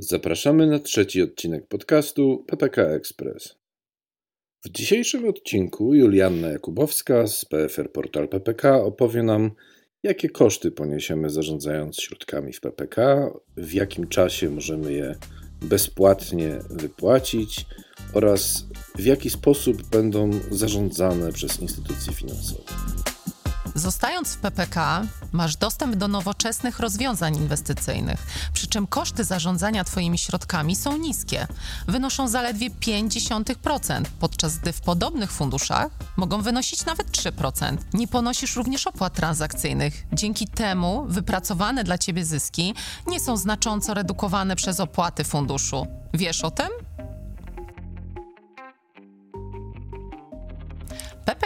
Zapraszamy 0.00 0.66
na 0.66 0.78
trzeci 0.78 1.22
odcinek 1.22 1.66
podcastu 1.66 2.44
PPK 2.46 2.82
Express. 2.82 3.54
W 4.64 4.70
dzisiejszym 4.70 5.28
odcinku 5.28 5.94
Julianna 5.94 6.48
Jakubowska 6.48 7.26
z 7.26 7.44
PFR 7.44 7.92
Portal 7.92 8.28
PPK 8.28 8.82
opowie 8.82 9.22
nam, 9.22 9.50
jakie 10.02 10.28
koszty 10.28 10.70
poniesiemy 10.70 11.30
zarządzając 11.30 12.00
środkami 12.00 12.52
w 12.52 12.60
PPK, 12.60 13.30
w 13.56 13.72
jakim 13.72 14.08
czasie 14.08 14.50
możemy 14.50 14.92
je 14.92 15.14
bezpłatnie 15.62 16.58
wypłacić 16.70 17.66
oraz 18.14 18.66
w 18.98 19.04
jaki 19.04 19.30
sposób 19.30 19.82
będą 19.82 20.30
zarządzane 20.50 21.32
przez 21.32 21.60
instytucje 21.60 22.12
finansowe. 22.12 22.62
Zostając 23.78 24.34
w 24.34 24.38
PPK, 24.38 25.02
masz 25.32 25.56
dostęp 25.56 25.96
do 25.96 26.08
nowoczesnych 26.08 26.78
rozwiązań 26.80 27.36
inwestycyjnych, 27.36 28.26
przy 28.52 28.66
czym 28.66 28.86
koszty 28.86 29.24
zarządzania 29.24 29.84
Twoimi 29.84 30.18
środkami 30.18 30.76
są 30.76 30.96
niskie. 30.96 31.46
Wynoszą 31.88 32.28
zaledwie 32.28 32.70
0,5%, 32.70 34.04
podczas 34.20 34.58
gdy 34.58 34.72
w 34.72 34.80
podobnych 34.80 35.32
funduszach 35.32 35.88
mogą 36.16 36.42
wynosić 36.42 36.84
nawet 36.84 37.10
3%. 37.10 37.76
Nie 37.94 38.08
ponosisz 38.08 38.56
również 38.56 38.86
opłat 38.86 39.14
transakcyjnych. 39.14 40.06
Dzięki 40.12 40.46
temu 40.46 41.04
wypracowane 41.08 41.84
dla 41.84 41.98
Ciebie 41.98 42.24
zyski 42.24 42.74
nie 43.06 43.20
są 43.20 43.36
znacząco 43.36 43.94
redukowane 43.94 44.56
przez 44.56 44.80
opłaty 44.80 45.24
funduszu. 45.24 45.86
Wiesz 46.14 46.44
o 46.44 46.50
tym? 46.50 46.68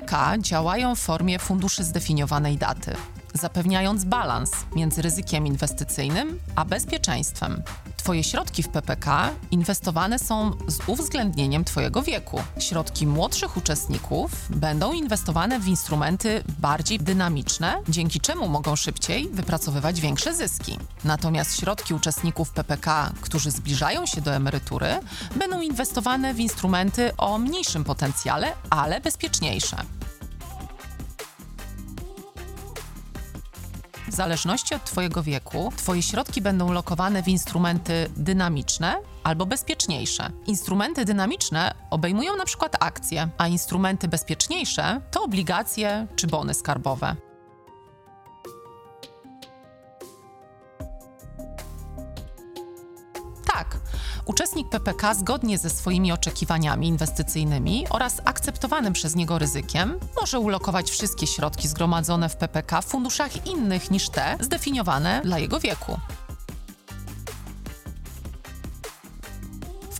PPK 0.00 0.38
działają 0.38 0.94
w 0.94 0.98
formie 0.98 1.38
funduszy 1.38 1.84
zdefiniowanej 1.84 2.56
daty, 2.56 2.96
zapewniając 3.34 4.04
balans 4.04 4.50
między 4.76 5.02
ryzykiem 5.02 5.46
inwestycyjnym 5.46 6.38
a 6.56 6.64
bezpieczeństwem. 6.64 7.62
Twoje 7.96 8.24
środki 8.24 8.62
w 8.62 8.68
PPK 8.68 9.30
inwestowane 9.50 10.18
są 10.18 10.50
z 10.68 10.78
uwzględnieniem 10.86 11.64
Twojego 11.64 12.02
wieku. 12.02 12.40
Środki 12.58 13.06
młodszych 13.06 13.56
uczestników 13.56 14.30
będą 14.50 14.92
inwestowane 14.92 15.60
w 15.60 15.68
instrumenty 15.68 16.44
bardziej 16.58 16.98
dynamiczne, 16.98 17.74
dzięki 17.88 18.20
czemu 18.20 18.48
mogą 18.48 18.76
szybciej 18.76 19.28
wypracowywać 19.28 20.00
większe 20.00 20.34
zyski. 20.34 20.78
Natomiast 21.04 21.60
środki 21.60 21.94
uczestników 21.94 22.50
PPK, 22.50 23.12
którzy 23.20 23.50
zbliżają 23.50 24.06
się 24.06 24.20
do 24.20 24.34
emerytury, 24.34 25.00
będą 25.36 25.60
inwestowane 25.60 26.34
w 26.34 26.40
instrumenty 26.40 27.16
o 27.16 27.38
mniejszym 27.38 27.84
potencjale, 27.84 28.52
ale 28.70 29.00
bezpieczniejsze. 29.00 29.76
W 34.10 34.14
zależności 34.14 34.74
od 34.74 34.84
Twojego 34.84 35.22
wieku, 35.22 35.72
Twoje 35.76 36.02
środki 36.02 36.40
będą 36.42 36.72
lokowane 36.72 37.22
w 37.22 37.28
instrumenty 37.28 38.10
dynamiczne 38.16 38.96
albo 39.24 39.46
bezpieczniejsze. 39.46 40.30
Instrumenty 40.46 41.04
dynamiczne 41.04 41.74
obejmują 41.90 42.36
na 42.36 42.44
przykład 42.44 42.76
akcje, 42.80 43.28
a 43.38 43.48
instrumenty 43.48 44.08
bezpieczniejsze 44.08 45.00
to 45.10 45.22
obligacje 45.22 46.06
czy 46.16 46.26
bony 46.26 46.54
skarbowe. 46.54 47.16
Tak, 53.60 53.76
uczestnik 54.24 54.68
PPK 54.68 55.14
zgodnie 55.14 55.58
ze 55.58 55.70
swoimi 55.70 56.12
oczekiwaniami 56.12 56.88
inwestycyjnymi 56.88 57.86
oraz 57.90 58.20
akceptowanym 58.24 58.92
przez 58.92 59.16
niego 59.16 59.38
ryzykiem 59.38 59.98
może 60.20 60.38
ulokować 60.38 60.90
wszystkie 60.90 61.26
środki 61.26 61.68
zgromadzone 61.68 62.28
w 62.28 62.36
PPK 62.36 62.82
w 62.82 62.86
funduszach 62.86 63.46
innych 63.46 63.90
niż 63.90 64.08
te 64.08 64.36
zdefiniowane 64.40 65.20
dla 65.24 65.38
jego 65.38 65.60
wieku. 65.60 65.98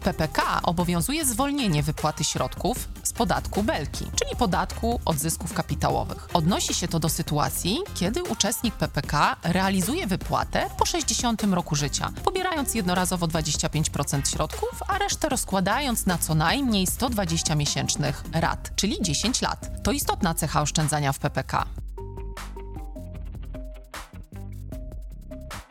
W 0.00 0.02
PPK 0.02 0.60
obowiązuje 0.62 1.24
zwolnienie 1.24 1.82
wypłaty 1.82 2.24
środków 2.24 2.88
z 3.02 3.12
podatku 3.12 3.62
belki, 3.62 4.04
czyli 4.04 4.36
podatku 4.36 5.00
od 5.04 5.16
zysków 5.16 5.54
kapitałowych. 5.54 6.28
Odnosi 6.32 6.74
się 6.74 6.88
to 6.88 7.00
do 7.00 7.08
sytuacji, 7.08 7.78
kiedy 7.94 8.22
uczestnik 8.22 8.74
PPK 8.74 9.36
realizuje 9.42 10.06
wypłatę 10.06 10.70
po 10.78 10.86
60 10.86 11.42
roku 11.42 11.76
życia, 11.76 12.12
pobierając 12.24 12.74
jednorazowo 12.74 13.26
25% 13.26 14.28
środków, 14.32 14.82
a 14.88 14.98
resztę 14.98 15.28
rozkładając 15.28 16.06
na 16.06 16.18
co 16.18 16.34
najmniej 16.34 16.86
120 16.86 17.54
miesięcznych 17.54 18.24
rat, 18.32 18.70
czyli 18.76 19.02
10 19.02 19.42
lat. 19.42 19.82
To 19.82 19.92
istotna 19.92 20.34
cecha 20.34 20.62
oszczędzania 20.62 21.12
w 21.12 21.18
PPK. 21.18 21.66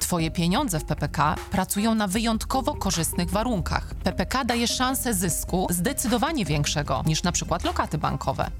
Twoje 0.09 0.31
pieniądze 0.31 0.79
w 0.79 0.85
PPK 0.85 1.35
pracują 1.51 1.95
na 1.95 2.07
wyjątkowo 2.07 2.73
korzystnych 2.73 3.29
warunkach. 3.29 3.93
PPK 4.09 4.45
daje 4.45 4.67
szansę 4.67 5.13
zysku 5.13 5.67
zdecydowanie 5.69 6.45
większego 6.45 7.03
niż 7.05 7.23
na 7.23 7.31
przykład 7.31 7.63
lokaty 7.63 7.97
bankowe. 7.97 8.51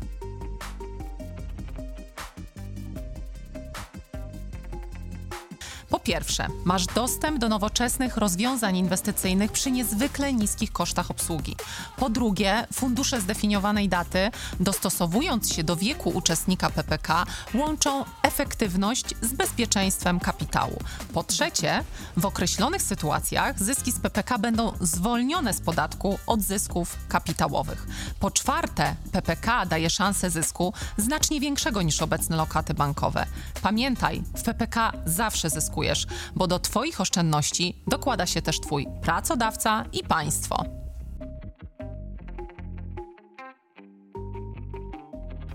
Po 6.00 6.04
pierwsze, 6.04 6.48
masz 6.66 6.86
dostęp 6.86 7.40
do 7.40 7.50
nowoczesnych 7.50 8.18
rozwiązań 8.18 8.78
inwestycyjnych 8.78 9.52
przy 9.52 9.72
niezwykle 9.72 10.34
niskich 10.34 10.72
kosztach 10.72 11.12
obsługi. 11.12 11.56
Po 11.98 12.10
drugie, 12.10 12.68
fundusze 12.74 13.22
zdefiniowanej 13.22 13.90
daty, 13.90 14.32
dostosowując 14.60 15.54
się 15.54 15.64
do 15.64 15.76
wieku 15.76 16.10
uczestnika 16.10 16.70
PPK, 16.70 17.26
łączą 17.54 18.06
efektywność 18.24 19.06
z 19.22 19.34
bezpieczeństwem 19.34 20.20
kapitału. 20.20 20.80
Po 21.14 21.24
trzecie, 21.24 21.84
w 22.18 22.26
określonych 22.26 22.82
sytuacjach 22.82 23.60
zyski 23.64 23.92
z 23.92 24.00
PPK 24.00 24.38
będą 24.38 24.74
zwolnione 24.82 25.54
z 25.54 25.62
podatku 25.62 26.20
od 26.28 26.42
zysków 26.42 26.98
kapitałowych. 27.10 27.88
Po 28.20 28.32
czwarte, 28.32 28.96
PPK 29.12 29.66
daje 29.66 29.90
szansę 29.90 30.30
zysku 30.30 30.74
znacznie 30.98 31.40
większego 31.40 31.82
niż 31.82 32.02
obecne 32.02 32.38
lokaty 32.38 32.74
bankowe. 32.74 33.26
Pamiętaj, 33.62 34.24
w 34.36 34.44
PPK 34.44 34.92
zawsze 35.06 35.50
zyskujesz 35.96 36.20
bo 36.36 36.48
do 36.48 36.60
Twoich 36.60 37.02
oszczędności 37.02 37.76
dokłada 37.88 38.26
się 38.26 38.42
też 38.42 38.60
Twój 38.60 38.88
pracodawca 39.02 39.86
i 39.94 40.04
państwo. 40.04 40.66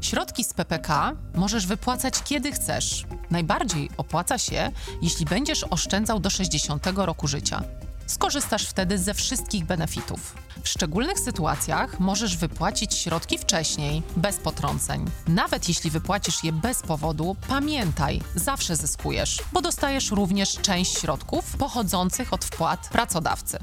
Środki 0.00 0.45
z 0.45 0.53
PPK 0.53 1.12
możesz 1.34 1.67
wypłacać 1.67 2.22
kiedy 2.25 2.53
chcesz. 2.53 3.05
Najbardziej 3.31 3.91
opłaca 3.97 4.39
się, 4.39 4.71
jeśli 5.03 5.27
będziesz 5.27 5.65
oszczędzał 5.65 6.21
do 6.21 6.31
60 6.31 6.87
roku 6.97 7.28
życia. 7.28 7.62
Skorzystasz 8.06 8.66
wtedy 8.66 8.98
ze 8.98 9.15
wszystkich 9.15 9.65
benefitów. 9.65 10.34
W 10.62 10.69
szczególnych 10.69 11.19
sytuacjach 11.19 12.00
możesz 12.00 12.37
wypłacić 12.37 12.94
środki 12.94 13.38
wcześniej, 13.38 14.03
bez 14.16 14.37
potrąceń. 14.37 15.04
Nawet 15.28 15.69
jeśli 15.69 15.91
wypłacisz 15.91 16.44
je 16.44 16.53
bez 16.53 16.82
powodu, 16.82 17.37
pamiętaj, 17.48 18.20
zawsze 18.34 18.76
zyskujesz, 18.76 19.42
bo 19.53 19.62
dostajesz 19.62 20.10
również 20.10 20.56
część 20.62 20.98
środków 20.98 21.56
pochodzących 21.56 22.32
od 22.32 22.44
wpłat 22.44 22.88
pracodawcy. 22.88 23.59